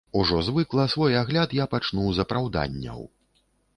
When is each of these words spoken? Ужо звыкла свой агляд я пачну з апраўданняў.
Ужо 0.19 0.37
звыкла 0.47 0.85
свой 0.93 1.13
агляд 1.21 1.53
я 1.63 1.67
пачну 1.73 2.07
з 2.17 2.25
апраўданняў. 2.25 2.99